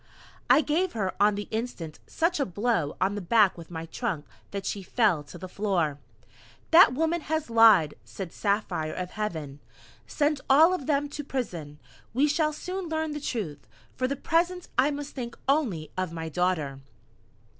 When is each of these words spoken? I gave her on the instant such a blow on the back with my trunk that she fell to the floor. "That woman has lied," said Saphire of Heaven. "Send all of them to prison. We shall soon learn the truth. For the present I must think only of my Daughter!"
I 0.49 0.61
gave 0.61 0.93
her 0.93 1.13
on 1.21 1.35
the 1.35 1.47
instant 1.51 1.99
such 2.07 2.39
a 2.39 2.45
blow 2.47 2.97
on 2.99 3.13
the 3.13 3.21
back 3.21 3.55
with 3.55 3.69
my 3.69 3.85
trunk 3.85 4.25
that 4.49 4.65
she 4.65 4.81
fell 4.81 5.21
to 5.25 5.37
the 5.37 5.47
floor. 5.47 5.99
"That 6.71 6.95
woman 6.95 7.21
has 7.21 7.51
lied," 7.51 7.93
said 8.03 8.31
Saphire 8.33 8.93
of 8.95 9.11
Heaven. 9.11 9.59
"Send 10.07 10.41
all 10.49 10.73
of 10.73 10.87
them 10.87 11.07
to 11.09 11.23
prison. 11.23 11.77
We 12.15 12.27
shall 12.27 12.51
soon 12.51 12.89
learn 12.89 13.11
the 13.11 13.21
truth. 13.21 13.67
For 13.95 14.07
the 14.07 14.15
present 14.15 14.69
I 14.75 14.89
must 14.89 15.13
think 15.13 15.37
only 15.47 15.91
of 15.95 16.11
my 16.11 16.29
Daughter!" 16.29 16.79